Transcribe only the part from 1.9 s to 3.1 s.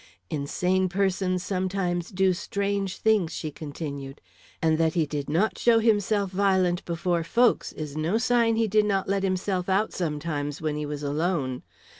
do strange